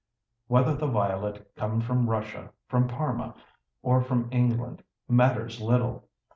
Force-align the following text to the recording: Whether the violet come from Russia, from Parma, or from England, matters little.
Whether 0.47 0.73
the 0.73 0.87
violet 0.87 1.55
come 1.55 1.79
from 1.79 2.09
Russia, 2.09 2.49
from 2.67 2.87
Parma, 2.87 3.35
or 3.83 4.01
from 4.01 4.29
England, 4.31 4.81
matters 5.07 5.61
little. 5.61 6.07